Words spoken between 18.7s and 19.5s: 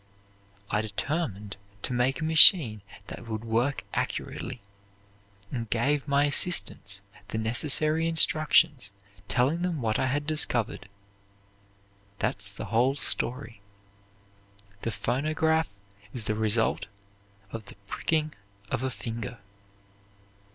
of a finger."